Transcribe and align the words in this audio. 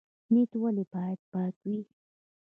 نیت 0.33 0.51
ولې 0.61 0.83
باید 0.93 1.19
پاک 1.31 1.55
وي؟ 1.65 1.79